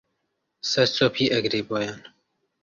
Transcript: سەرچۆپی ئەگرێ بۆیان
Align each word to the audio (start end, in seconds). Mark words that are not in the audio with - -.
سەرچۆپی 0.69 1.31
ئەگرێ 1.33 1.61
بۆیان 1.69 2.01